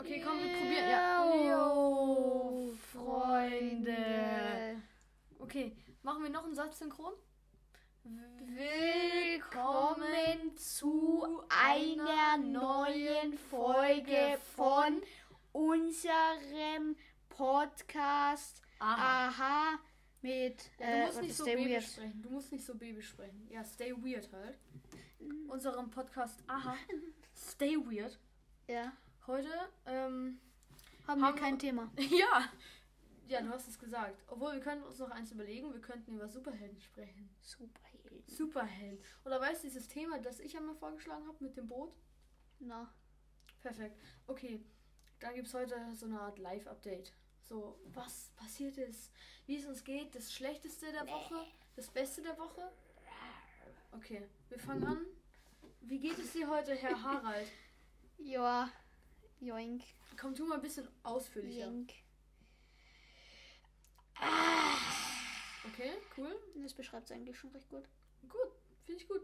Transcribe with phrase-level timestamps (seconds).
[0.00, 0.88] Okay, komm, wir probieren.
[0.88, 1.34] Ja.
[1.34, 4.80] Yo, Freunde.
[5.38, 7.12] Okay, machen wir noch einen Satz synchron?
[8.46, 9.76] Willkommen
[10.56, 15.02] zu einer neuen Folge von
[15.52, 16.96] unserem
[17.28, 19.28] Podcast Aha.
[19.28, 19.78] Aha
[20.22, 21.84] mit Ja, äh, du musst nicht so Stay baby Weird.
[21.84, 22.22] sprechen.
[22.22, 23.48] Du musst nicht so baby sprechen.
[23.50, 24.58] Ja, stay weird halt.
[25.48, 26.74] Unserem Podcast, aha,
[27.36, 28.18] stay weird.
[28.66, 28.94] Ja.
[29.30, 29.48] Heute,
[29.86, 30.40] ähm,
[31.06, 31.88] Haben, Haben wir kein Thema.
[31.96, 32.50] ja.
[33.28, 34.24] Ja, du hast es gesagt.
[34.26, 35.72] Obwohl, wir können uns noch eins überlegen.
[35.72, 37.30] Wir könnten über Superhelden sprechen.
[37.40, 38.24] Superhelden.
[38.26, 39.04] Superhelden.
[39.24, 41.94] Oder weißt du, dieses Thema, das ich einmal vorgeschlagen habe mit dem Boot?
[42.58, 42.92] Na.
[43.60, 44.00] Perfekt.
[44.26, 44.64] Okay,
[45.20, 47.12] dann gibt es heute so eine Art Live-Update.
[47.40, 49.12] So, was passiert ist,
[49.46, 51.36] wie es uns geht, das Schlechteste der Woche,
[51.76, 52.72] das Beste der Woche.
[53.92, 55.06] Okay, wir fangen an.
[55.82, 57.46] Wie geht es dir heute, Herr Harald?
[58.22, 58.70] Ja.
[59.40, 59.82] Joink.
[60.18, 61.66] Komm, tu mal ein bisschen ausführlicher.
[61.66, 61.92] Joink.
[65.72, 66.34] Okay, cool.
[66.62, 67.88] Das beschreibt es eigentlich schon recht gut.
[68.28, 68.52] Gut,
[68.84, 69.22] finde ich gut.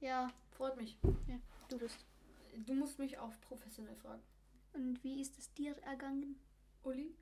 [0.00, 0.32] Ja.
[0.52, 0.98] Freut mich.
[1.26, 1.38] Ja.
[1.68, 2.04] Du bist.
[2.66, 4.22] Du musst mich auch professionell fragen.
[4.72, 6.40] Und wie ist es dir ergangen?
[6.82, 7.14] Uli?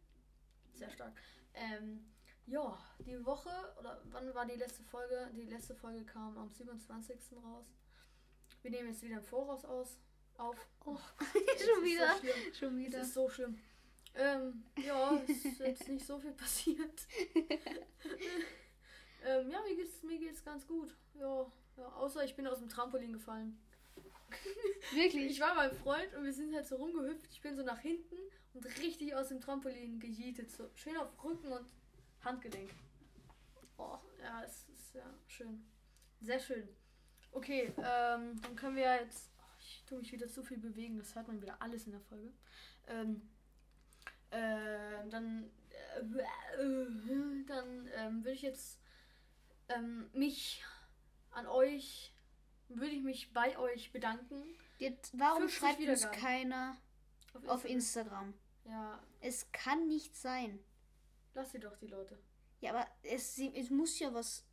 [0.75, 1.13] Sehr stark.
[1.55, 2.07] Ähm,
[2.47, 5.31] ja, die Woche, oder wann war die letzte Folge?
[5.35, 7.17] Die letzte Folge kam am 27.
[7.43, 7.67] raus.
[8.63, 9.99] Wir nehmen jetzt wieder im Voraus aus,
[10.39, 10.57] auf.
[10.85, 12.13] Oh, schon wieder.
[12.15, 12.55] So schlimm.
[12.55, 13.01] Schon wieder.
[13.01, 13.59] ist so schlimm.
[14.15, 17.07] Ähm, ja, es ist jetzt nicht so viel passiert.
[19.25, 20.95] ähm, ja, mir geht's, mir geht's ganz gut.
[21.15, 23.59] Ja, ja, außer ich bin aus dem Trampolin gefallen.
[24.93, 25.33] Wirklich?
[25.33, 27.31] Ich war beim Freund und wir sind halt so rumgehüpft.
[27.31, 28.17] Ich bin so nach hinten
[28.55, 30.51] und richtig aus dem Trampolin gejietet.
[30.51, 31.67] So schön auf Rücken und
[32.25, 32.71] Handgelenk.
[33.79, 35.65] Oh, ja, es ist ja schön.
[36.23, 36.69] Sehr schön.
[37.33, 39.31] Okay, ähm, dann können wir jetzt.
[39.87, 42.33] Tue mich wieder zu viel bewegen, das hört man wieder alles in der Folge.
[42.89, 43.23] Ähm,
[44.31, 45.51] äh, dann
[45.97, 48.81] äh, dann ähm, würde ich jetzt
[49.69, 50.65] ähm, mich
[51.31, 52.13] an euch,
[52.69, 54.43] würde ich mich bei euch bedanken.
[54.79, 56.77] Jetzt, warum 50 schreibt uns keiner
[57.47, 58.35] auf Instagram?
[58.65, 60.59] Ja, Es kann nicht sein.
[61.35, 62.19] lass sie doch die Leute.
[62.61, 64.45] Ja, aber es, es muss ja was.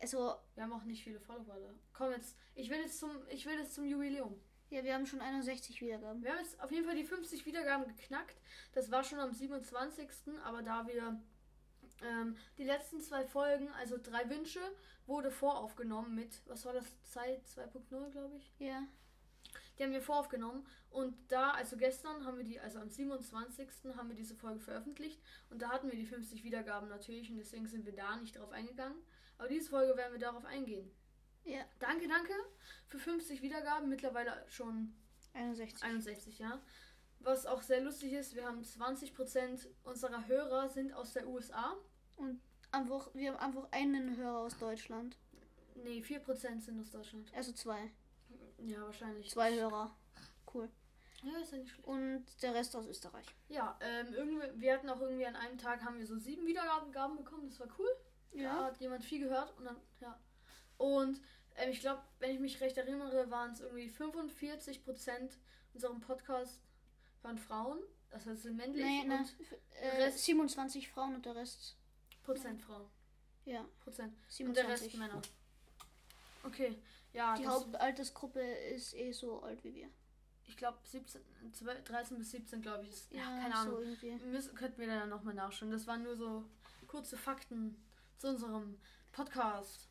[0.00, 1.74] Also, Wir haben auch nicht viele Follower da.
[1.92, 4.40] Komm jetzt, ich will jetzt zum, ich will jetzt zum Jubiläum.
[4.70, 6.22] Ja, wir haben schon 61 Wiedergaben.
[6.22, 8.36] Wir haben jetzt auf jeden Fall die 50 Wiedergaben geknackt.
[8.72, 10.08] Das war schon am 27.
[10.44, 11.20] Aber da wir
[12.02, 14.60] ähm, die letzten zwei Folgen, also drei Wünsche,
[15.06, 18.52] wurde voraufgenommen mit, was war das, Zeit 2.0, glaube ich.
[18.58, 18.86] Ja.
[19.78, 23.68] Die haben wir voraufgenommen und da, also gestern haben wir die, also am 27.
[23.96, 25.20] haben wir diese Folge veröffentlicht
[25.50, 28.50] und da hatten wir die 50 Wiedergaben natürlich und deswegen sind wir da nicht drauf
[28.50, 28.98] eingegangen.
[29.38, 30.90] Aber diese Folge werden wir darauf eingehen.
[31.44, 31.64] Ja.
[31.78, 32.32] Danke, danke
[32.86, 34.94] für 50 Wiedergaben, mittlerweile schon
[35.34, 35.82] 61.
[35.82, 36.60] 61, ja.
[37.20, 41.76] Was auch sehr lustig ist, wir haben 20% unserer Hörer sind aus der USA.
[42.16, 42.40] Und
[42.70, 45.16] einfach, wir haben einfach einen Hörer aus Deutschland.
[45.74, 47.32] Nee, 4% sind aus Deutschland.
[47.34, 47.90] Also zwei.
[48.58, 49.30] Ja, wahrscheinlich.
[49.30, 49.96] Zwei Hörer.
[50.52, 50.68] Cool.
[51.22, 51.86] Ja, ist ja nicht schlecht.
[51.86, 53.26] Und der Rest aus Österreich.
[53.48, 57.16] Ja, ähm, irgendwie, wir hatten auch irgendwie an einem Tag haben wir so sieben Wiedergaben
[57.16, 57.88] bekommen, das war cool.
[58.32, 60.18] Da hat jemand viel gehört und dann, ja.
[60.78, 61.20] Und
[61.56, 65.36] ähm, ich glaube, wenn ich mich recht erinnere, waren es irgendwie 45%
[65.74, 66.60] unserem Podcast
[67.22, 67.78] waren Frauen.
[68.10, 69.18] Das heißt, sind männlich Nee, ne.
[69.18, 69.34] und
[69.82, 71.76] Äh, Rest- 27 Frauen und der Rest.
[72.22, 72.88] Prozent Frauen.
[73.44, 73.64] Ja.
[73.80, 74.14] Prozent.
[74.40, 74.98] Und der Rest 27.
[74.98, 75.20] Männer.
[76.44, 76.78] Okay,
[77.12, 79.90] ja, Die Hauptaltersgruppe ist eh so alt wie wir.
[80.46, 81.20] ich glaube 17,
[81.52, 82.90] 12, 13 bis 17, glaube ich.
[82.90, 83.82] Ist, ja, Ja, keine so Ahnung.
[83.82, 84.12] irgendwie.
[84.26, 85.70] Müssen, könnten wir dann nochmal nachschauen.
[85.70, 86.44] Das waren nur so
[86.86, 87.76] kurze Fakten
[88.16, 88.78] zu unserem
[89.12, 89.88] Podcast.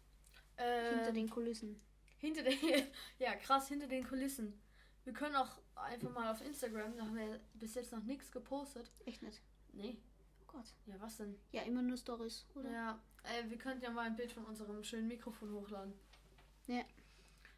[0.57, 1.79] Ähm, Hinter den Kulissen.
[2.19, 2.57] Hinter den,
[3.19, 4.59] ja krass, hinter den Kulissen.
[5.03, 8.91] Wir können auch einfach mal auf Instagram, da haben wir bis jetzt noch nichts gepostet.
[9.05, 9.41] Echt nicht.
[9.71, 9.97] Nee,
[10.41, 10.65] Oh Gott.
[10.85, 11.37] ja was denn?
[11.51, 12.71] Ja, immer nur Stories, oder?
[12.71, 15.93] Ja, äh, wir könnten ja mal ein Bild von unserem schönen Mikrofon hochladen.
[16.67, 16.83] Ja.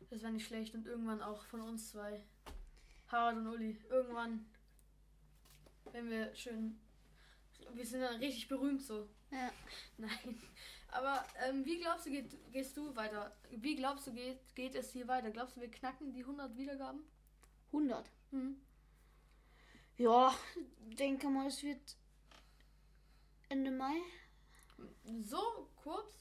[0.09, 2.23] Das wäre nicht schlecht und irgendwann auch von uns zwei.
[3.07, 3.79] Harald und Uli.
[3.89, 4.45] Irgendwann,
[5.91, 6.79] wenn wir schön.
[7.73, 9.07] Wir sind dann richtig berühmt so.
[9.31, 9.51] Ja.
[9.97, 10.41] Nein.
[10.91, 13.35] Aber ähm, wie glaubst du, geht, gehst du weiter?
[13.51, 15.29] Wie glaubst du, geht, geht es hier weiter?
[15.29, 17.03] Glaubst du, wir knacken die 100 Wiedergaben?
[17.67, 18.09] 100.
[18.31, 18.59] Hm.
[19.97, 20.33] Ja,
[20.79, 21.97] denke mal, es wird
[23.49, 23.97] Ende Mai.
[25.21, 26.13] So kurz?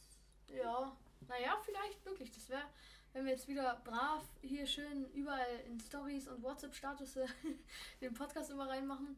[0.49, 0.97] Ja.
[1.29, 2.31] Naja, vielleicht wirklich.
[2.33, 2.65] Das wäre,
[3.13, 7.19] wenn wir jetzt wieder brav hier schön überall in Stories und WhatsApp-Status
[8.01, 9.17] den Podcast immer reinmachen.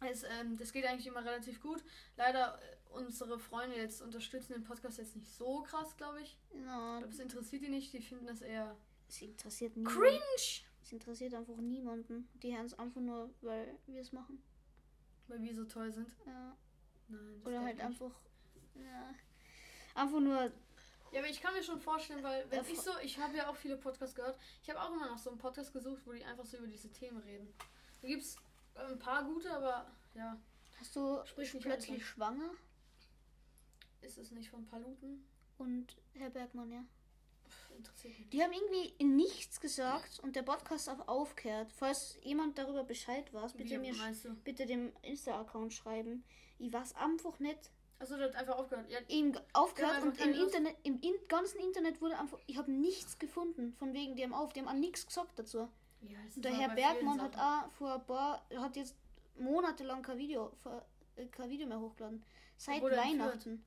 [0.00, 1.82] Es, ähm, das geht eigentlich immer relativ gut.
[2.16, 6.36] Leider, äh, unsere Freunde jetzt unterstützen den Podcast jetzt nicht so krass, glaube ich.
[6.52, 7.92] Ja, Ich glaube, es interessiert die nicht.
[7.92, 8.76] Die finden das eher
[9.08, 9.86] es interessiert mich.
[9.88, 10.20] cringe.
[10.82, 12.28] Es interessiert einfach niemanden.
[12.42, 14.42] Die hören es einfach nur, weil wir es machen.
[15.28, 16.08] Weil wir so toll sind.
[16.26, 16.56] Ja.
[17.08, 17.84] Nein, das Oder halt ich nicht.
[17.84, 18.20] einfach.
[18.74, 19.14] Ja.
[19.94, 20.52] Einfach nur.
[21.12, 23.56] Ja, aber ich kann mir schon vorstellen, weil wenn ich so, ich habe ja auch
[23.56, 24.38] viele Podcasts gehört.
[24.62, 26.90] Ich habe auch immer noch so einen Podcast gesucht, wo die einfach so über diese
[26.92, 27.52] Themen reden.
[28.00, 28.36] Da gibt es
[28.76, 30.40] ein paar gute, aber ja,
[30.78, 31.20] Hast du
[31.60, 32.00] plötzlich an.
[32.00, 32.50] schwanger?
[34.02, 35.24] Ist es nicht von Paluten?
[35.58, 36.84] Und Herr Bergmann, ja.
[37.76, 38.28] Interessiert mich.
[38.30, 41.72] Die haben irgendwie nichts gesagt und der Podcast auch aufgehört.
[41.72, 44.34] Falls jemand darüber Bescheid weiß, bitte Wie mir meinst du?
[44.44, 46.24] bitte dem Insta-Account schreiben.
[46.58, 47.70] Ich weiß einfach nicht.
[47.98, 48.88] Achso, der hat einfach aufgehört.
[48.90, 50.54] Ja, Ihm aufgehört einfach und im keine Lust.
[50.54, 54.52] Internet, im in ganzen Internet wurde einfach, ich habe nichts gefunden von wegen dem auf,
[54.52, 55.68] die haben auch nichts gesagt dazu.
[56.02, 57.64] ja das Und der Herr bei vielen Bergmann hat Sachen.
[57.68, 58.94] auch vor ein paar, hat jetzt
[59.38, 60.86] monatelang kein Video, ver-
[61.16, 62.22] äh, kein Video mehr hochgeladen.
[62.56, 63.20] Seit Obwohl er entführt.
[63.22, 63.64] Weihnachten.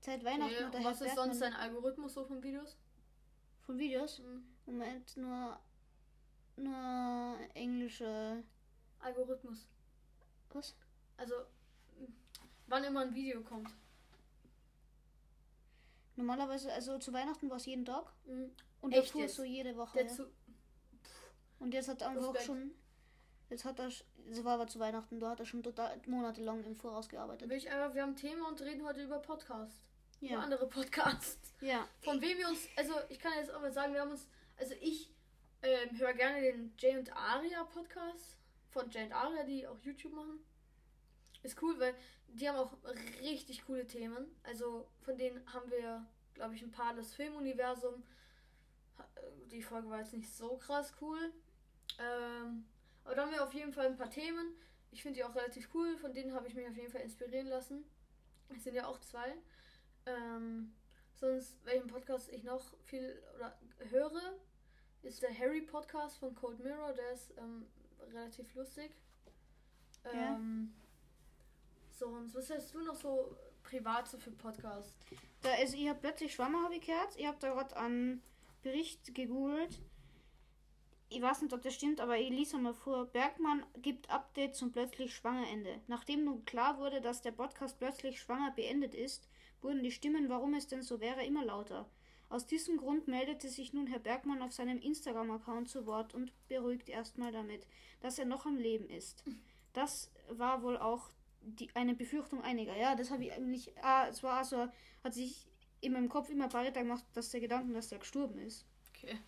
[0.00, 2.42] Seit Weihnachten Okay, hat der und Herr was ist Bergmann sonst sein Algorithmus so von
[2.42, 2.76] Videos?
[3.60, 4.18] von Videos.
[4.18, 4.44] Hm.
[4.66, 5.58] Moment, nur,
[6.56, 8.42] nur englische,
[8.98, 9.68] Algorithmus.
[10.52, 10.74] was?
[11.16, 11.34] Also,
[12.66, 13.70] wann immer ein Video kommt.
[16.16, 18.12] Normalerweise, also zu Weihnachten war es jeden Tag.
[18.26, 18.50] Hm.
[18.80, 19.36] Und Echt davor jetzt?
[19.36, 20.00] so jede Woche.
[20.02, 20.24] Ja.
[21.58, 22.46] Und jetzt hat er einfach Respekt.
[22.46, 22.70] schon,
[23.50, 23.90] jetzt hat er,
[24.28, 27.48] das war aber zu Weihnachten, da hat er schon total monatelang im Voraus gearbeitet.
[27.50, 29.89] will ich einfach, wir haben ein Thema und reden heute über Podcast.
[30.20, 30.40] Über Ja.
[30.40, 31.54] andere Podcasts.
[31.60, 31.88] Ja.
[32.02, 34.74] Von wem wir uns, also ich kann jetzt auch mal sagen, wir haben uns, also
[34.80, 35.10] ich
[35.62, 38.36] ähm, höre gerne den Jay und Aria Podcast
[38.70, 40.44] von Jay und Aria, die auch YouTube machen.
[41.42, 41.94] Ist cool, weil
[42.28, 42.72] die haben auch
[43.22, 44.34] richtig coole Themen.
[44.42, 48.02] Also von denen haben wir, glaube ich, ein paar das Filmuniversum.
[48.98, 51.32] Äh, Die Folge war jetzt nicht so krass cool.
[51.98, 52.66] Ähm,
[53.04, 54.54] aber da haben wir auf jeden Fall ein paar Themen.
[54.92, 55.96] Ich finde die auch relativ cool.
[55.98, 57.84] Von denen habe ich mich auf jeden Fall inspirieren lassen.
[58.54, 59.34] Es sind ja auch zwei.
[60.10, 60.72] Ähm,
[61.14, 63.56] sonst, welchen Podcast ich noch viel oder
[63.90, 64.34] höre,
[65.02, 66.92] ist der Harry Podcast von Cold Mirror.
[66.92, 67.66] Der ist ähm,
[68.12, 68.90] relativ lustig.
[70.04, 70.36] Ja.
[70.36, 70.72] Ähm,
[71.90, 74.96] sonst, was hast du noch so privat so für Podcasts?
[75.42, 77.16] Da ist, ich habe plötzlich schwanger, habe ich gehört.
[77.16, 78.22] Ich habe da gerade einen
[78.62, 79.80] Bericht gegoogelt.
[81.12, 83.06] Ich weiß nicht, ob das stimmt, aber ich lese mal vor.
[83.06, 85.80] Bergmann gibt Update zum plötzlich schwanger Ende.
[85.88, 89.28] Nachdem nun klar wurde, dass der Podcast plötzlich schwanger beendet ist,
[89.62, 91.88] wurden die Stimmen, warum es denn so wäre, immer lauter.
[92.28, 96.88] Aus diesem Grund meldete sich nun Herr Bergmann auf seinem Instagram-Account zu Wort und beruhigt
[96.88, 97.66] erstmal damit,
[98.00, 99.24] dass er noch am Leben ist.
[99.72, 101.10] Das war wohl auch
[101.42, 102.76] die, eine Befürchtung einiger.
[102.76, 103.72] Ja, das habe ich eigentlich.
[103.82, 104.68] Ah, es war also,
[105.02, 105.46] hat sich
[105.80, 108.66] in meinem Kopf immer breiter gemacht, dass der Gedanken, dass der gestorben ist.
[108.90, 109.18] Okay.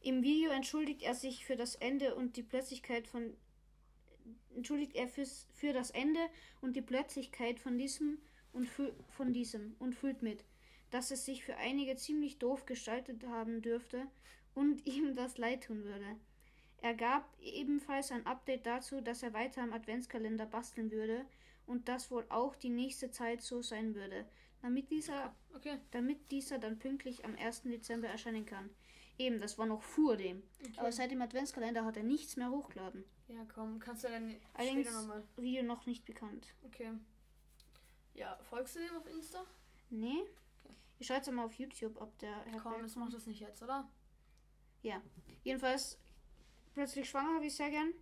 [0.00, 3.36] Im Video entschuldigt er sich für das Ende und die Plötzlichkeit von
[4.54, 6.20] entschuldigt er fürs, für das Ende
[6.60, 8.18] und die Plötzlichkeit von diesem
[8.58, 8.68] und
[9.08, 10.44] von diesem und fühlt mit,
[10.90, 14.06] dass es sich für einige ziemlich doof gestaltet haben dürfte
[14.54, 16.16] und ihm das leid tun würde.
[16.80, 21.24] Er gab ebenfalls ein Update dazu, dass er weiter am Adventskalender basteln würde
[21.66, 24.26] und das wohl auch die nächste Zeit so sein würde,
[24.62, 25.78] damit dieser Okay.
[25.90, 27.62] damit dieser dann pünktlich am 1.
[27.64, 28.70] Dezember erscheinen kann.
[29.18, 30.42] Eben, das war noch vor dem.
[30.60, 30.72] okay.
[30.76, 33.04] Aber seit dem Adventskalender hat er nichts mehr hochgeladen.
[33.28, 35.24] ja, komm, kannst du dann Allerdings- später nochmal.
[35.36, 36.54] Video noch nicht bekannt.
[36.64, 36.90] Okay.
[38.18, 39.44] Ja, folgst du dem auf Insta?
[39.90, 40.24] Nee?
[40.98, 43.62] Ich schaue jetzt mal auf YouTube, ob der Herr Komm, jetzt mach das nicht jetzt,
[43.62, 43.88] oder?
[45.44, 45.98] Jedenfalls,
[46.74, 47.92] plötzlich schwanger habe ich sehr gern.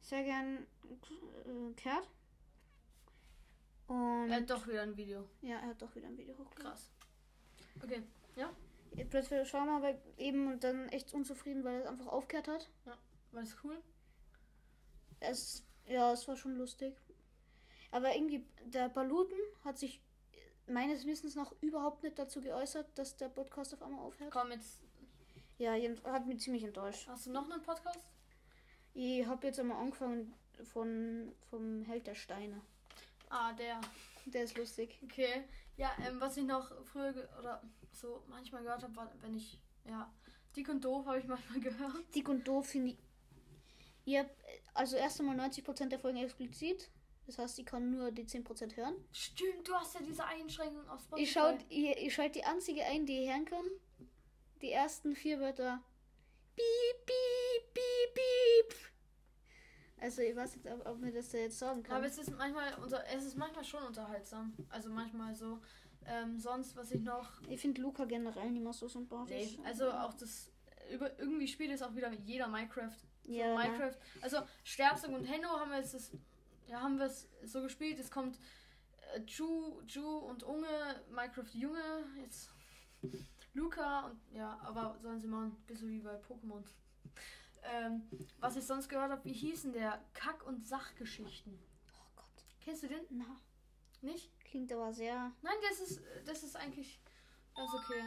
[0.00, 0.66] Sehr gern
[1.44, 2.08] äh, gehört.
[3.86, 5.28] Und Er hat doch wieder ein Video.
[5.42, 6.72] ja, er hat doch wieder ein Video hochgeladen.
[6.72, 6.90] Krass.
[7.82, 8.02] Okay.
[9.10, 12.70] Plötzlich schwanger, aber eben und dann echt unzufrieden, weil er einfach aufgehört hat.
[12.84, 13.80] War das cool?
[15.20, 16.96] Es, ja, es war schon lustig.
[17.90, 20.00] Aber irgendwie, der Paluten hat sich
[20.66, 24.30] meines Wissens noch überhaupt nicht dazu geäußert, dass der Podcast auf einmal aufhört.
[24.30, 24.80] Komm, jetzt
[25.58, 25.72] Ja,
[26.04, 27.06] hat mich ziemlich enttäuscht.
[27.08, 27.98] hast du noch einen Podcast?
[28.94, 30.32] Ich habe jetzt einmal angefangen
[30.72, 32.60] von vom Held der Steine.
[33.28, 33.80] Ah, der.
[34.26, 34.98] Der ist lustig.
[35.04, 35.44] Okay.
[35.76, 39.58] Ja, ähm, was ich noch früher oder so manchmal gehört habe, war, wenn ich.
[39.88, 40.12] Ja.
[40.54, 42.14] Dick und doof habe ich manchmal gehört.
[42.14, 42.98] Dick und doof finde ich.
[44.04, 44.26] Ich hab,
[44.74, 46.90] also erst einmal 90% der Folgen explizit.
[47.26, 48.94] Das heißt, ich kann nur die 10% hören.
[49.12, 51.22] Stimmt, du hast ja diese Einschränkung auf Spotify.
[51.22, 53.64] Ich schaue ich, ich schalt die einzige ein, die ich hören kann.
[54.62, 55.82] Die ersten vier Wörter.
[56.56, 58.90] Piep, piep, piep, piep.
[60.00, 61.96] Also ich weiß jetzt, ob, ob mir das da jetzt sagen kann.
[61.96, 64.52] Aber es ist manchmal unter, es ist manchmal schon unterhaltsam.
[64.70, 65.60] Also manchmal so.
[66.06, 67.30] Ähm, sonst, was ich noch.
[67.48, 69.58] ich finde Luca generell nicht mehr so sympathisch.
[69.58, 70.50] Nee, also auch das.
[70.90, 72.96] Über, irgendwie spielt es auch wieder jeder Minecraft.
[73.22, 73.54] So Ja, ne?
[73.54, 73.96] Minecraft.
[74.22, 76.10] Also Sterbsung und Henno haben wir jetzt das.
[76.70, 77.98] Ja, haben wir es so gespielt.
[77.98, 78.38] Es kommt
[79.14, 82.48] äh, Ju, Ju und Unge, Minecraft Junge, jetzt
[83.54, 86.62] Luca und ja, aber sollen sie machen, ein bisschen wie bei Pokémon.
[87.64, 88.08] ähm,
[88.38, 90.00] was ich sonst gehört habe, wie hießen der?
[90.14, 91.58] Kack- und Sachgeschichten.
[91.92, 92.44] Oh Gott.
[92.60, 93.04] Kennst du den?
[93.10, 93.36] Na,
[94.00, 94.30] Nicht?
[94.44, 95.32] klingt aber sehr.
[95.42, 97.00] Nein, das ist, das ist eigentlich
[97.56, 98.02] ganz okay.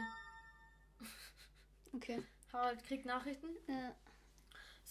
[1.92, 2.22] Okay.
[2.54, 3.48] Harald kriegt Nachrichten.
[3.68, 3.92] Äh,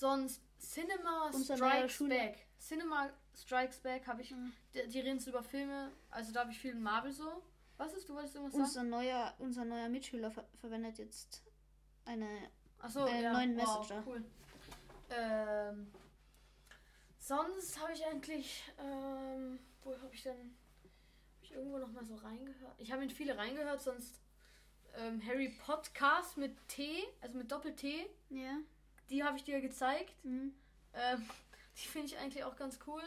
[0.04, 2.46] Sonst Cinema Unser Strikes Back.
[2.60, 4.32] Cinema Strikes Back habe ich.
[4.32, 4.52] Mhm.
[4.74, 5.94] Die, die reden so über Filme.
[6.12, 7.42] Also da habe ich viel Marvel so.
[7.78, 8.10] Was ist?
[8.10, 8.66] Du wolltest irgendwas sagen?
[8.66, 11.42] unser neuer, unser neuer Mitschüler ver verwendet jetzt
[12.04, 12.28] eine.
[12.80, 13.32] Achso, äh, ja.
[13.32, 14.04] neuen wow, Messenger.
[14.06, 14.26] cool.
[15.10, 15.90] Ähm,
[17.18, 18.74] sonst habe ich eigentlich.
[18.80, 20.54] Ähm, wo habe ich denn.
[21.38, 22.76] Hab ich irgendwo noch mal so reingehört?
[22.78, 24.20] Ich habe in viele reingehört, sonst.
[24.98, 28.06] Ähm, Harry Podcast mit T, also mit Doppel-T.
[28.32, 28.58] Ja.
[29.10, 30.14] Die habe ich dir gezeigt.
[30.24, 30.54] Mhm.
[30.94, 31.30] Ähm,
[31.78, 33.04] die finde ich eigentlich auch ganz cool.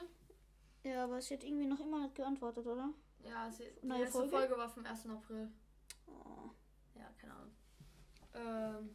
[0.82, 2.90] Ja, aber sie hat irgendwie noch immer nicht geantwortet, oder?
[3.24, 4.36] Ja, sie, die Neue letzte Folge?
[4.36, 4.58] Folge?
[4.58, 5.06] war vom 1.
[5.08, 5.50] April.
[6.06, 6.50] Oh.
[6.94, 7.52] Ja, keine Ahnung.
[8.34, 8.94] Ähm,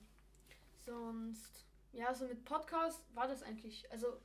[0.86, 3.92] sonst, ja, so mit Podcast war das eigentlich.
[3.92, 4.22] Also,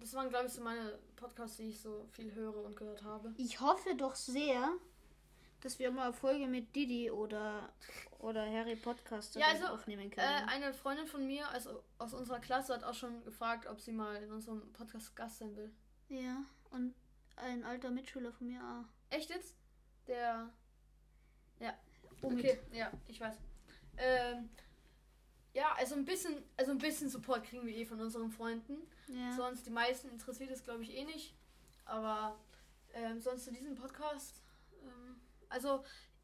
[0.00, 3.32] das waren, glaube ich, so meine Podcasts, die ich so viel höre und gehört habe.
[3.36, 4.72] Ich hoffe doch sehr,
[5.64, 7.72] dass wir mal eine Folge mit Didi oder,
[8.18, 10.48] oder Harry Podcast Ja, also, aufnehmen Äh, können.
[10.48, 14.22] eine Freundin von mir, also aus unserer Klasse, hat auch schon gefragt, ob sie mal
[14.22, 15.72] in unserem Podcast Gast sein will.
[16.08, 16.94] ja, und
[17.36, 18.84] ein alter Mitschüler von mir auch.
[19.14, 19.56] Echt jetzt?
[20.06, 20.50] Der.
[21.60, 21.74] Ja.
[22.22, 23.36] Okay, ja, ich weiß.
[23.96, 24.50] Ähm,
[25.54, 28.76] ja, also ein bisschen, also ein bisschen Support kriegen wir eh von unseren Freunden.
[29.08, 29.32] Ja.
[29.34, 31.34] Sonst die meisten interessiert es, glaube ich, eh nicht.
[31.84, 32.38] Aber
[32.92, 34.42] ähm, sonst zu diesem Podcast.
[34.82, 35.16] Ähm,
[35.54, 35.82] also,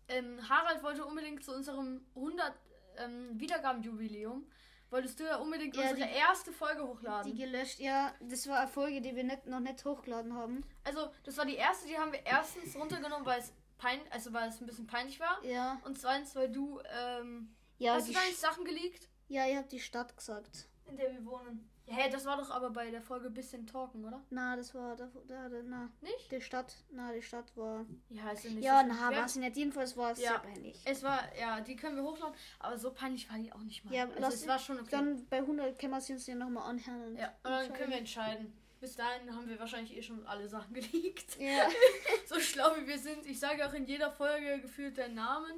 [0.08, 2.52] ähm, Harald wollte unbedingt zu unserem 100
[2.98, 4.44] ähm, Wiedergabenjubiläum.
[4.90, 7.30] Wolltest du ja unbedingt Ja, unsere die- erste Folge hochladen.
[7.32, 10.64] Die gelöscht, ja, das war eine Folge, die wir nicht, noch nicht hochgeladen haben.
[10.84, 14.48] also, das war die erste, die haben wir erstens runtergenommen, weil es pein also weil
[14.48, 15.42] es ein bisschen peinlich war.
[15.44, 15.80] Ja.
[15.84, 19.08] Und zweitens, weil du, ähm, Ja, hast du da nicht Sachen geleakt?
[19.28, 20.68] ja ihr habt die Stadt gesagt.
[20.86, 21.70] In der wir wohnen.
[21.90, 24.22] Ja, hä, das war doch aber bei der Folge bisschen talken, oder?
[24.30, 26.30] Na, das war, da, da, da na, Nicht?
[26.30, 27.84] die Stadt, na, die Stadt war.
[28.10, 29.56] Ja, ist ja nicht Ja, so na, war sie nicht.
[29.56, 30.30] Jedenfalls war es Ja.
[30.30, 30.80] sehr peinlich.
[30.84, 33.92] Es war, ja, die können wir hochladen, aber so peinlich war die auch nicht mal.
[33.94, 34.88] Ja, also lass- es war schon okay.
[34.92, 37.16] Dann bei 100 können wir sie uns ja nochmal anhören.
[37.16, 38.52] Ja, und dann können wir entscheiden.
[38.80, 41.38] Bis dahin haben wir wahrscheinlich eh schon alle Sachen geleakt.
[41.38, 41.68] Ja.
[42.26, 43.26] So schlau wie wir sind.
[43.26, 45.52] Ich sage auch in jeder Folge gefühlt deinen Namen.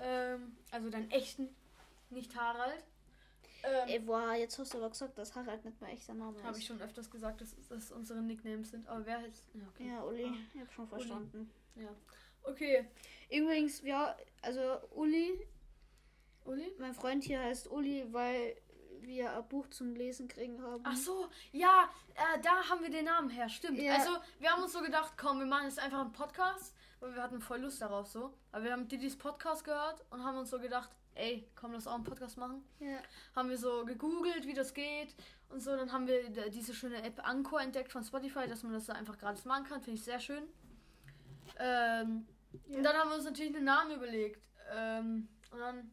[0.00, 1.48] Ähm, also deinen echten,
[2.10, 2.84] nicht Harald.
[3.64, 6.52] Ähm, Ey, boah, jetzt hast du aber gesagt, dass Harald nicht mehr echter Name Habe
[6.52, 6.58] ist.
[6.58, 8.86] ich schon öfters gesagt, dass das unsere Nicknames sind.
[8.88, 9.44] Aber wer heißt.
[9.54, 9.88] Ja, okay.
[9.88, 11.50] Ja, Uli, Ah, ich hab schon verstanden.
[11.76, 11.88] ja.
[12.44, 12.86] Okay.
[13.30, 15.46] Übrigens, ja, also Uli,
[16.44, 16.72] Uli?
[16.78, 18.56] mein Freund hier heißt Uli, weil
[19.00, 20.82] wir ein Buch zum Lesen kriegen haben.
[20.86, 23.78] Ach so, ja, äh, da haben wir den Namen her, stimmt.
[23.78, 23.94] Ja.
[23.96, 27.22] Also, wir haben uns so gedacht, komm, wir machen jetzt einfach einen Podcast, weil wir
[27.22, 28.32] hatten voll Lust darauf so.
[28.52, 31.94] Aber wir haben Didis Podcast gehört und haben uns so gedacht, ey, komm, lass auch
[31.94, 32.62] einen Podcast machen.
[32.80, 32.98] Ja.
[33.36, 35.14] Haben wir so gegoogelt, wie das geht
[35.50, 35.76] und so.
[35.76, 39.18] Dann haben wir diese schöne App Anchor entdeckt von Spotify, dass man das da einfach
[39.18, 39.80] gratis machen kann.
[39.82, 40.44] Finde ich sehr schön.
[41.58, 42.26] Ähm,
[42.66, 42.78] Ja.
[42.78, 44.42] Und dann haben wir uns natürlich einen Namen überlegt.
[44.74, 45.90] Ähm, und dann,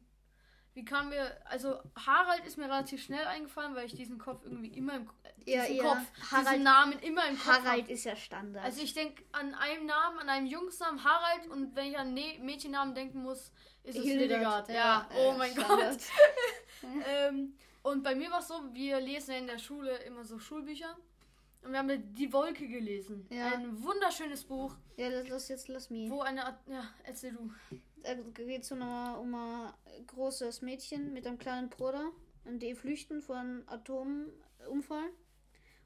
[0.75, 4.67] wie kamen wir, also Harald ist mir relativ schnell eingefallen, weil ich diesen Kopf irgendwie
[4.67, 5.84] immer im äh, Ja, diesen ja.
[5.96, 7.89] Kopf, Harald- diesen Namen immer im Kopf Harald hab.
[7.89, 8.63] ist ja Standard.
[8.63, 12.38] Also ich denke an einen Namen, an einem Jungsnamen Harald und wenn ich an ne
[12.41, 13.51] Mädchennamen denken muss,
[13.84, 14.70] ist es Hildegard.
[14.70, 15.98] Ja, oh mein Standard.
[15.98, 16.01] Gott.
[17.08, 20.38] Ähm, und bei mir war es so, wir lesen ja in der Schule immer so
[20.39, 20.96] Schulbücher.
[21.63, 23.25] Und wir haben Die Wolke gelesen.
[23.32, 23.53] Ja.
[23.53, 26.12] Ein wunderschönes Buch, Ja, das, das jetzt lass mich.
[26.12, 27.51] wo eine Art, ja, erzähl du.
[28.05, 29.74] Da geht es um, ein- um ein
[30.07, 32.12] großes Mädchen mit einem kleinen Bruder
[32.43, 35.09] und die flüchten vor einem Atomunfall.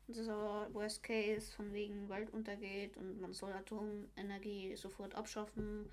[0.07, 5.15] Und das ist aber Worst Case, von wegen Welt untergeht und man soll Atomenergie sofort
[5.15, 5.89] abschaffen.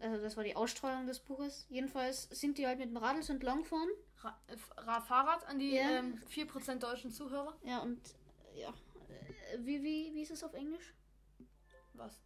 [0.00, 1.66] Also das war die Ausstrahlung des Buches.
[1.68, 3.88] Jedenfalls sind die halt mit dem Radl entlang gefahren.
[4.18, 5.98] Ra äh, Ra Fahrrad an die Ja.
[5.98, 7.56] ähm, 4% deutschen Zuhörer.
[7.64, 7.98] Ja, und
[8.54, 8.68] äh, ja.
[9.08, 10.94] Äh, Wie, wie, wie ist es auf Englisch?
[11.94, 12.20] Was?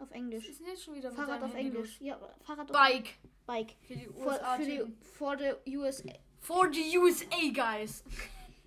[0.00, 0.48] Auf Was Englisch.
[0.48, 2.00] ist denn jetzt schon wieder Fahrrad auf Handy Englisch.
[2.00, 2.76] Ja, Fahrrad los?
[2.76, 3.14] auf Bike.
[3.46, 3.76] Bike.
[4.22, 6.12] For, für die, for the USA.
[6.40, 8.02] For the USA, guys.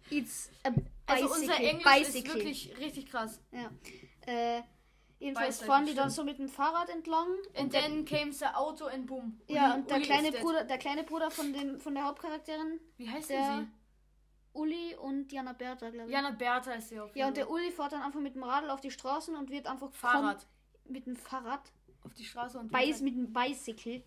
[0.10, 0.70] It's a
[1.08, 1.42] Also bicycle.
[1.42, 2.18] unser Englisch bicycle.
[2.20, 3.42] ist wirklich richtig krass.
[3.52, 3.72] Ja.
[4.28, 4.62] Äh,
[5.20, 6.16] jedenfalls Beidseitig, fahren die dann stimmt.
[6.16, 7.28] so mit dem Fahrrad entlang.
[7.58, 9.40] And then came the Auto and boom.
[9.48, 10.32] ja, Uli- und der Uli kleine.
[10.34, 13.72] Bruder, der kleine Bruder von dem von der Hauptcharakterin, Wie heißt der- denn
[14.54, 16.12] Uli und Jana Bertha, glaube sie?
[16.12, 16.16] ich.
[16.16, 18.70] Jana Bertha ist sie auf ja, und der Uli fährt dann einfach mit dem Radl
[18.70, 20.46] auf die Straßen und wird einfach Fahrrad
[20.86, 21.72] mit dem Fahrrad,
[22.04, 24.04] auf die Straße und Beiß, mit dem Bicycle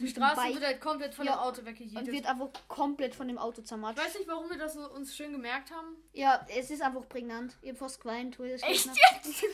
[0.00, 2.06] die Straße Bike wird halt komplett von Ja, dem Auto und weggejietet.
[2.12, 3.98] wird einfach komplett von dem Auto Ich zermatscht.
[4.04, 5.96] weiß nicht, warum wir das so uns schön gemerkt haben.
[6.12, 7.56] Ja, es ist einfach prägnant.
[7.62, 8.36] Ich hab fast geweint.
[8.40, 9.42] ich Echt jetzt?
[9.42, 9.46] du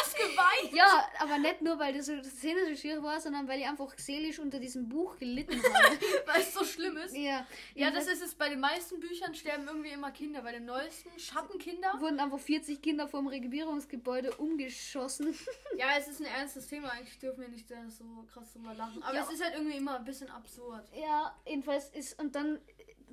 [0.00, 0.72] hast geweint?
[0.74, 3.66] Ja, aber nicht nur, weil das so- die Szene so schier war, sondern weil ich
[3.66, 5.98] einfach seelisch unter diesem Buch gelitten habe.
[6.26, 7.16] Weil es so schlimm ist.
[7.16, 8.34] ja, Ja, das ist es.
[8.34, 10.42] Bei den meisten Büchern sterben irgendwie immer Kinder.
[10.42, 11.94] Bei den neuesten Schattenkinder.
[12.00, 15.36] wurden einfach 40 Kinder vom Regierungsgebäude umgeschossen.
[15.76, 16.90] Ja, es ist ein ernstes Thema.
[16.90, 19.02] Eigentlich dürfen wir nicht so krass drüber lachen.
[19.02, 19.22] Aber Ja.
[19.22, 20.88] es ist halt irgendwie immer ein bisschen absurd.
[20.94, 22.60] Ja, jedenfalls ist und dann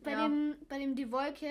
[0.04, 0.28] bei Ja.
[0.28, 1.50] dem bei dem die Wolke,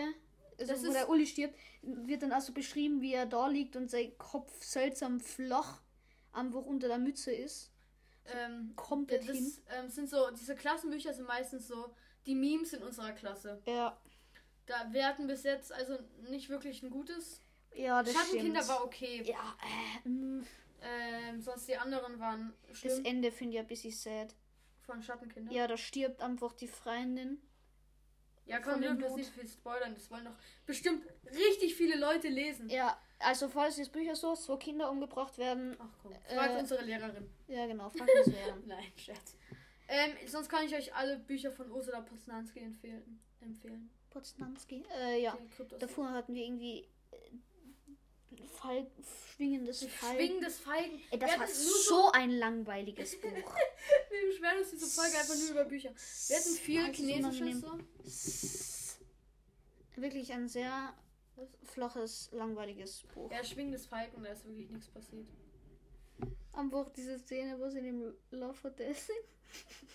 [0.58, 3.46] also Das wo ist- der Uli stirbt, wird dann auch so beschrieben, wie er da
[3.48, 5.80] liegt und sein Kopf seltsam flach
[6.32, 7.70] einfach unter der Mütze ist.
[8.26, 9.34] Ähm, Komplett hin.
[9.66, 11.94] das ähm, sind so, diese Klassenbücher sind meistens so
[12.26, 13.62] die Memes in unserer Klasse.
[13.66, 13.98] Ja,
[14.66, 17.42] Da wir hatten bis jetzt also nicht wirklich ein gutes.
[17.74, 18.78] ja, das Schattenkinder stimmt.
[18.78, 19.22] war okay.
[19.24, 19.56] ja,
[20.04, 20.44] äh, mh,
[20.80, 24.34] Ähm, sonst die anderen waren das schlimm Ende finde ich ein bisschen sad.
[24.88, 25.52] Von Schattenkinder.
[25.52, 27.38] Ja, da stirbt einfach die Freundin.
[28.46, 29.16] ja komm, wir Blut.
[29.16, 29.94] nicht viel spoilern.
[29.94, 32.68] Das wollen doch bestimmt richtig viele Leute lesen.
[32.70, 36.84] Ja, also falls das Bücher so, wo Kinder umgebracht werden, Ach komm, fragt Äh, unsere
[36.84, 37.28] Lehrerin.
[37.48, 38.56] ja genau, fragt uns wer.
[38.66, 39.36] Nein, Scherz.
[39.88, 43.20] Ähm, sonst kann ich euch alle Bücher von Ursula Posnanski empfehlen.
[43.40, 43.90] empfehlen.
[44.10, 44.84] Poznanski.
[45.00, 45.36] Äh, ja.
[45.78, 46.88] Davor hatten wir irgendwie
[48.46, 48.86] Fall,
[49.34, 50.14] schwingendes Fall.
[50.16, 51.00] Schwingendes Feigen.
[51.10, 53.30] Ey, das war nur so ein langweiliges Buch.
[53.32, 55.90] Wir beschweren uns diese Folge einfach nur über Bücher.
[56.28, 57.78] Wir hatten viel ist Chinesisches so.
[59.96, 60.94] Wirklich ein sehr
[61.64, 63.30] flaches, langweiliges Buch.
[63.30, 65.26] Ja, Schwingendes Falken, da ist wirklich nichts passiert.
[66.52, 69.16] Einfach diese Szene, wo sie in dem Love Hotel sind.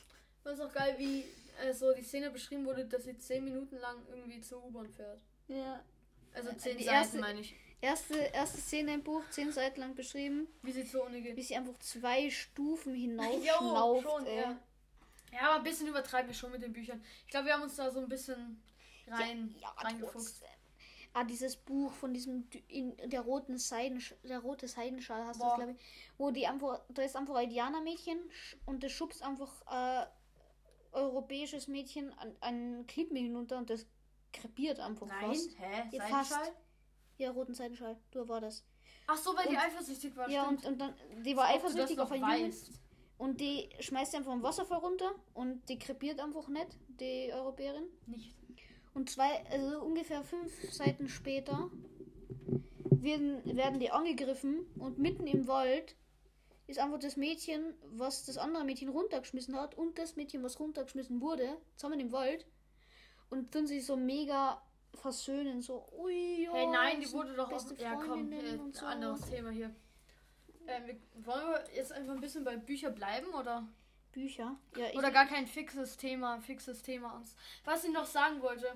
[0.46, 1.24] Das ist auch geil, wie
[1.62, 5.22] äh, so die Szene beschrieben wurde, dass sie zehn Minuten lang irgendwie zur U-Bahn fährt.
[5.48, 5.82] Ja.
[6.34, 7.56] Also Äh, zehn die Seiten, erste- meine ich.
[7.84, 11.36] Erste, erste Szene im Buch, zehn Seiten lang beschrieben, Wie sie zur Uni geht.
[11.36, 14.04] wie sie einfach zwei Stufen Jo, hinaufschnauft.
[14.04, 14.38] schon, ey.
[14.38, 14.58] ja.
[15.34, 17.04] Ja, aber ein bisschen übertreiben wir schon mit den Büchern.
[17.26, 18.64] Ich glaube, wir haben uns da so ein bisschen
[19.08, 20.14] rein, ja, reingefuchst.
[20.42, 20.50] trotzdem.
[21.12, 25.72] Ah, dieses Buch von diesem in der roten Seiden, der rote Seidenschal hast du glaube
[25.78, 25.78] ich.
[26.18, 28.18] Wo die einfach, da ist einfach ein Indianermädchen
[28.66, 30.06] und das schubst einfach äh,
[30.94, 33.86] europäisches Mädchen an einen Klippen hinunter und das
[34.32, 35.50] krepiert einfach Nein, fast.
[35.60, 35.72] hä?
[35.92, 36.24] Ja, Seidenschal?
[36.24, 36.52] fast.
[37.24, 38.66] Ja, roten Seidenschal, du war das.
[39.08, 40.66] Ach so, weil die Und- eifersüchtig war, ja, stimmt.
[40.66, 40.94] und, und dann,
[41.26, 42.54] die war Ob eifersüchtig auf einen Jungen
[43.18, 47.86] und die schmeißt einfach im Wasserfall runter und die krepiert einfach nicht, die Europäerin.
[48.08, 48.36] Nicht.
[48.94, 51.70] Und zwei, also ungefähr fünf Seiten später
[52.90, 55.96] werden, werden die angegriffen und mitten im Wald
[56.68, 61.20] ist einfach das Mädchen, was das andere Mädchen runtergeschmissen hat und das Mädchen, was runtergeschmissen
[61.22, 62.46] wurde, zusammen im Wald
[63.30, 64.62] und tun sich so mega
[64.96, 67.54] versöhnen, so ui, ja, Hey, nein, die wurde doch auch.
[67.54, 68.86] beste Ja, komm, äh, so.
[68.86, 69.74] anderes Thema hier.
[70.68, 73.68] Ähm, wollen wir jetzt einfach ein bisschen bei Bücher bleiben oder?
[74.14, 74.56] Bücher.
[74.78, 77.36] Ja, Oder gar kein fixes Thema, fixes Thema uns.
[77.66, 78.68] Was ich noch sagen wollte,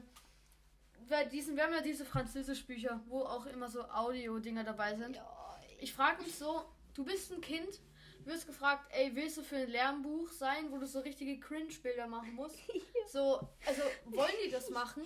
[1.07, 5.15] bei diesen, wir haben ja diese Französisch-Bücher, wo auch immer so Audio-Dinger dabei sind.
[5.15, 7.79] ja, Ich frage mich so, du bist ein Kind,
[8.27, 12.35] wirst gefragt, ey, willst du für ein Lernbuch sein, wo du so richtige Cringe-Bilder machen
[12.35, 12.59] musst?
[13.09, 15.01] So, also wollen die das machen?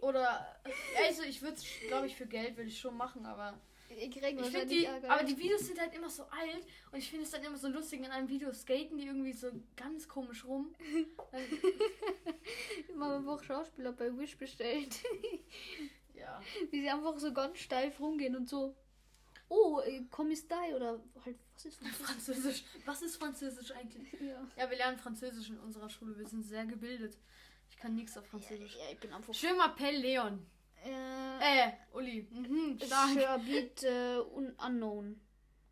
[0.00, 0.44] Oder,
[1.06, 3.60] also ich würde es, glaube ich, für Geld würde ich schon machen, aber
[3.96, 7.24] ich ich finde die, aber die Videos sind halt immer so alt und ich finde
[7.24, 10.74] es dann immer so lustig, in einem Video skaten die irgendwie so ganz komisch rum.
[12.88, 14.96] Ich habe einfach Schauspieler bei Wish bestellt.
[16.14, 16.40] ja.
[16.70, 18.74] Wie sie einfach so ganz steif rumgehen und so.
[19.54, 21.88] Oh, äh, Kommissar oder halt, was ist das?
[21.96, 22.64] Französisch.
[22.86, 24.10] Was ist Französisch eigentlich?
[24.20, 24.46] Ja.
[24.56, 26.16] Ja, wir lernen Französisch in unserer Schule.
[26.18, 27.18] Wir sind sehr gebildet.
[27.68, 28.76] Ich kann nichts auf Französisch.
[28.76, 29.34] ja, ich bin einfach.
[29.34, 30.46] Je m'appelle Leon.
[30.84, 32.26] Äh, Äh, Uli.
[32.30, 33.20] Mhm, stark.
[33.20, 35.20] Shabit äh, un unknown.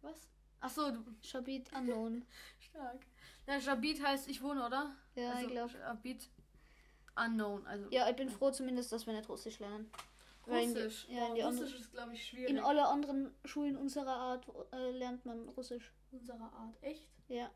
[0.02, 0.28] Was?
[0.60, 1.02] Achso, du.
[1.22, 2.26] Shabit unknown.
[2.60, 3.00] Stark.
[3.46, 4.94] Ja, Jabit heißt ich wohne, oder?
[5.14, 5.72] Ja, also, ich glaube.
[7.16, 7.66] Unknown.
[7.66, 9.90] Also Ja, ich bin froh zumindest, dass wir nicht Russisch lernen.
[10.46, 11.06] Weil in Russisch.
[11.10, 12.50] ja, in die Russisch ist, glaube ich, schwierig.
[12.50, 15.92] In alle anderen Schulen unserer Art äh, lernt man Russisch.
[16.10, 16.76] unserer Art.
[16.82, 17.08] Echt?
[17.28, 17.50] Ja.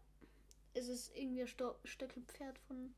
[0.75, 2.95] Es ist irgendwie ein Sto Stöckelpferd von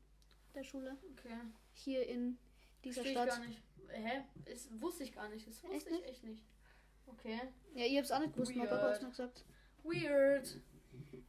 [0.55, 0.97] der Schule.
[1.13, 1.35] Okay.
[1.73, 2.37] Hier in
[2.83, 3.39] dieser Verstehe ich Stadt.
[3.41, 3.61] gar nicht.
[3.89, 4.23] Hä?
[4.45, 5.47] Das wusste ich gar nicht.
[5.47, 6.43] Das wusste Echt ich echt nicht.
[7.05, 7.39] Okay.
[7.73, 8.93] Ja, ich hab's auch nicht gewusst, mein Papa Weird.
[8.93, 9.45] hat's noch gesagt.
[9.83, 10.59] Weird.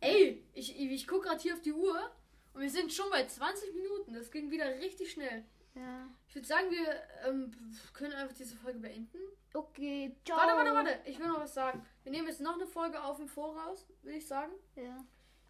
[0.00, 2.10] Ey, ich, ich guck gerade hier auf die Uhr
[2.54, 4.14] und wir sind schon bei 20 Minuten.
[4.14, 5.44] Das ging wieder richtig schnell.
[5.74, 6.08] Ja.
[6.28, 7.52] Ich würde sagen, wir ähm,
[7.92, 9.18] können einfach diese Folge beenden.
[9.54, 10.36] Okay, ciao.
[10.36, 11.10] Warte, warte, warte.
[11.10, 11.84] Ich will noch was sagen.
[12.02, 14.52] Wir nehmen jetzt noch eine Folge auf im Voraus, will ich sagen.
[14.76, 15.04] Ja.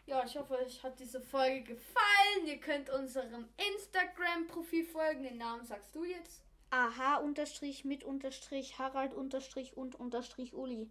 [0.07, 2.47] Ja, ich hoffe, euch hat diese Folge gefallen.
[2.47, 5.23] Ihr könnt unserem Instagram-Profil folgen.
[5.23, 6.43] Den Namen sagst du jetzt.
[6.71, 10.91] Aha, unterstrich, mit unterstrich, Harald unterstrich und unterstrich Uli.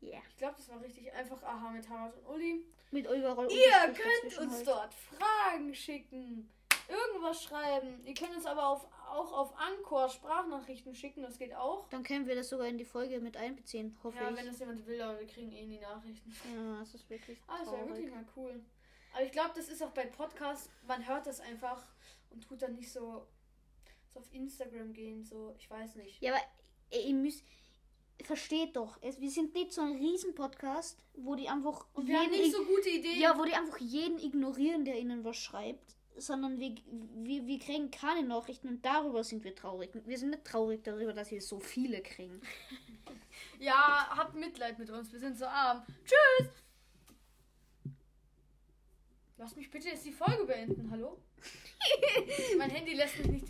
[0.00, 0.18] Ja.
[0.28, 1.42] Ich glaube, das war richtig einfach.
[1.44, 2.66] Aha, mit Harald und Uli.
[2.90, 4.66] Mit überall Ihr könnt uns halt.
[4.66, 6.52] dort Fragen schicken.
[6.88, 8.00] Irgendwas schreiben.
[8.04, 11.88] Ihr könnt uns aber auf, auch auf Anchor Sprachnachrichten schicken, das geht auch.
[11.90, 14.36] Dann können wir das sogar in die Folge mit einbeziehen, hoffe Ja, ich.
[14.36, 16.34] wenn das jemand will, aber wir kriegen eh nie Nachrichten.
[16.54, 18.64] ja, das ist wirklich Ah, das wäre wirklich mal cool.
[19.14, 21.82] Aber ich glaube, das ist auch bei Podcasts, man hört das einfach
[22.30, 23.26] und tut dann nicht so,
[24.12, 26.20] so auf Instagram gehen, so, ich weiß nicht.
[26.22, 26.42] Ja, aber
[26.98, 27.44] ihr müsst.
[28.22, 31.86] Versteht doch, es, wir sind nicht so ein Riesen-Podcast, wo die einfach.
[31.92, 33.20] Und wir haben nicht so gute Ideen.
[33.20, 35.95] Ja, wo die einfach jeden ignorieren, der ihnen was schreibt.
[36.16, 36.74] Sondern wir,
[37.14, 39.90] wir, wir kriegen keine Nachrichten und darüber sind wir traurig.
[40.04, 42.40] Wir sind nicht traurig darüber, dass wir so viele kriegen.
[43.58, 45.82] Ja, habt Mitleid mit uns, wir sind so arm.
[46.04, 46.48] Tschüss!
[49.38, 51.18] Lass mich bitte jetzt die Folge beenden, hallo?
[52.58, 53.44] mein Handy lässt mich nicht